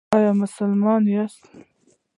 [0.15, 1.23] ایا ته مسلمان یې؟